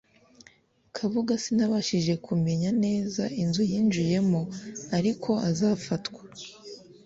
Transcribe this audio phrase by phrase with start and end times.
[0.95, 4.41] kabuga sinabashije kumenya neza inzu yinjiyemo
[4.97, 6.21] ariko azafatwa,